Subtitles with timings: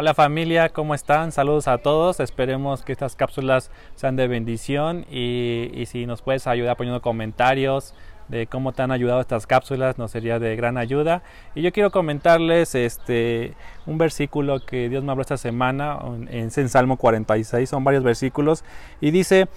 [0.00, 1.30] Hola familia, ¿cómo están?
[1.30, 2.20] Saludos a todos.
[2.20, 7.92] Esperemos que estas cápsulas sean de bendición y, si nos puedes ayudar poniendo comentarios
[8.28, 11.22] de cómo te han ayudado estas cápsulas, nos sería de gran ayuda.
[11.54, 13.52] Y yo quiero comentarles este,
[13.84, 15.98] un versículo que Dios me habló esta semana
[16.30, 18.64] en, en Salmo 46, son varios versículos,
[19.02, 19.48] y dice,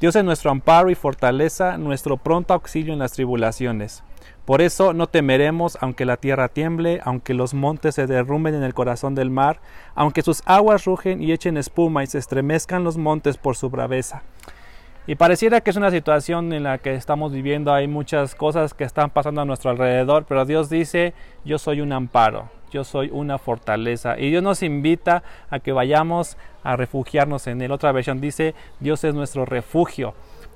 [0.00, 4.04] Dios es nuestro amparo y fortaleza, nuestro pronto auxilio en las tribulaciones.
[4.44, 8.74] Por eso no temeremos aunque la tierra tiemble, aunque los montes se derrumben en el
[8.74, 9.60] corazón del mar,
[9.96, 14.22] aunque sus aguas rugen y echen espuma y se estremezcan los montes por su braveza.
[15.08, 18.84] Y pareciera que es una situación en la que estamos viviendo, hay muchas cosas que
[18.84, 21.12] están pasando a nuestro alrededor, pero Dios dice,
[21.44, 24.18] yo soy un amparo, yo soy una fortaleza.
[24.18, 27.72] Y Dios nos invita a que vayamos a refugiarnos en Él.
[27.72, 30.14] Otra versión dice, Dios es nuestro refugio.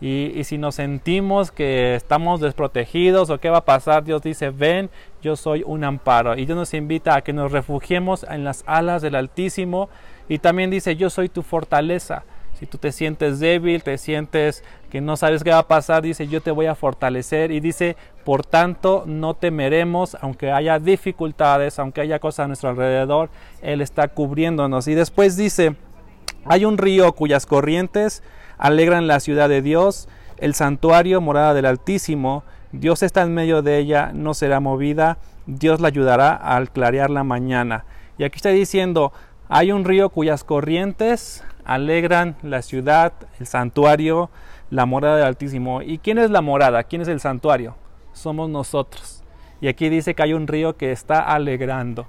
[0.00, 4.90] Y, si nos sentimos que estamos desprotegidos o qué va a pasar, Dios dice, ven,
[5.22, 6.36] yo soy un amparo.
[6.36, 9.88] Y Dios nos invita a que nos refugiemos en las alas del Altísimo.
[10.28, 12.24] Y también dice, yo soy tu fortaleza.
[12.66, 16.40] Tú te sientes débil, te sientes que no sabes qué va a pasar, dice, yo
[16.40, 17.50] te voy a fortalecer.
[17.50, 23.30] Y dice, por tanto, no temeremos, aunque haya dificultades, aunque haya cosas a nuestro alrededor,
[23.62, 24.88] Él está cubriéndonos.
[24.88, 25.76] Y después dice,
[26.44, 28.22] hay un río cuyas corrientes
[28.58, 32.44] alegran la ciudad de Dios, el santuario, morada del Altísimo.
[32.72, 35.18] Dios está en medio de ella, no será movida.
[35.46, 37.84] Dios la ayudará al clarear la mañana.
[38.18, 39.12] Y aquí está diciendo,
[39.48, 44.30] hay un río cuyas corrientes alegran la ciudad, el santuario,
[44.70, 45.82] la morada del Altísimo.
[45.82, 46.82] ¿Y quién es la morada?
[46.84, 47.76] ¿Quién es el santuario?
[48.12, 49.22] Somos nosotros.
[49.60, 52.06] Y aquí dice que hay un río que está alegrando.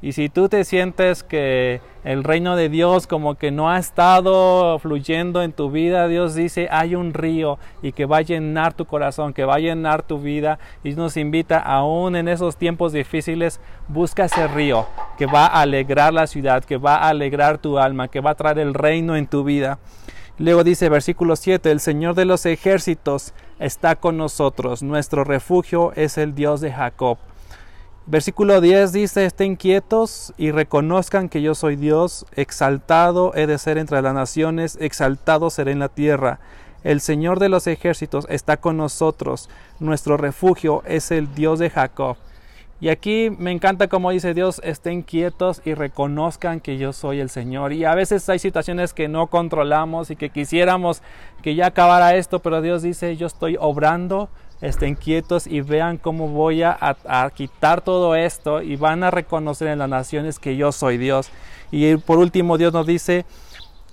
[0.00, 4.78] Y si tú te sientes que el reino de Dios como que no ha estado
[4.80, 8.84] fluyendo en tu vida, Dios dice, hay un río y que va a llenar tu
[8.84, 13.60] corazón, que va a llenar tu vida y nos invita aún en esos tiempos difíciles,
[13.88, 14.86] busca ese río
[15.16, 18.34] que va a alegrar la ciudad, que va a alegrar tu alma, que va a
[18.34, 19.78] traer el reino en tu vida.
[20.38, 26.18] Luego dice versículo 7, el Señor de los ejércitos está con nosotros, nuestro refugio es
[26.18, 27.18] el Dios de Jacob.
[28.06, 33.78] Versículo 10 dice, estén quietos y reconozcan que yo soy Dios, exaltado he de ser
[33.78, 36.40] entre las naciones, exaltado seré en la tierra.
[36.82, 42.16] El Señor de los ejércitos está con nosotros, nuestro refugio es el Dios de Jacob.
[42.82, 47.30] Y aquí me encanta como dice Dios, estén quietos y reconozcan que yo soy el
[47.30, 47.72] Señor.
[47.72, 51.00] Y a veces hay situaciones que no controlamos y que quisiéramos
[51.42, 56.26] que ya acabara esto, pero Dios dice, yo estoy obrando, estén quietos y vean cómo
[56.26, 56.76] voy a,
[57.36, 61.30] quitar todo esto y van a reconocer en las naciones que yo soy Dios.
[61.70, 63.24] Y por último Dios nos dice,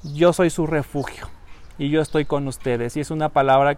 [0.01, 1.29] yo soy su refugio
[1.78, 2.97] y yo estoy con ustedes.
[2.97, 3.75] Y es una palabra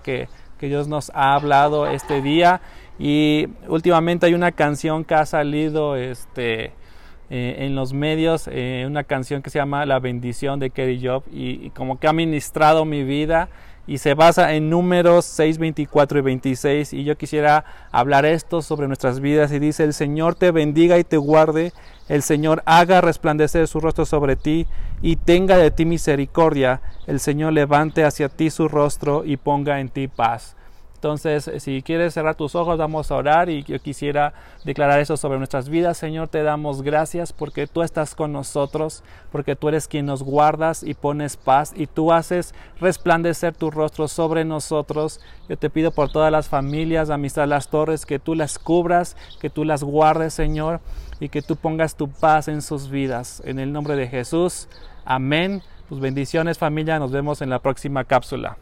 [0.61, 2.61] que, Dios nos ha hablado este día.
[2.99, 6.73] Y últimamente hay una canción que ha salido este,
[7.29, 11.23] eh, en los medios, eh, una canción que se llama La bendición de Kerry Job
[11.31, 13.49] y, y como que ha ministrado mi vida
[13.87, 18.87] y se basa en números 6, 24 y 26 y yo quisiera hablar esto sobre
[18.87, 19.51] nuestras vidas.
[19.51, 21.73] Y dice el Señor te bendiga y te guarde,
[22.07, 24.67] el Señor haga resplandecer su rostro sobre ti
[25.01, 29.89] y tenga de ti misericordia, el Señor levante hacia ti su rostro y ponga en
[29.89, 30.55] ti paz.
[31.01, 35.39] Entonces, si quieres cerrar tus ojos, vamos a orar y yo quisiera declarar eso sobre
[35.39, 35.97] nuestras vidas.
[35.97, 40.83] Señor, te damos gracias porque tú estás con nosotros, porque tú eres quien nos guardas
[40.83, 45.21] y pones paz y tú haces resplandecer tu rostro sobre nosotros.
[45.49, 49.49] Yo te pido por todas las familias, amistad Las Torres, que tú las cubras, que
[49.49, 50.81] tú las guardes, Señor,
[51.19, 53.41] y que tú pongas tu paz en sus vidas.
[53.43, 54.69] En el nombre de Jesús.
[55.03, 55.63] Amén.
[55.89, 56.99] Tus bendiciones familia.
[56.99, 58.59] Nos vemos en la próxima cápsula.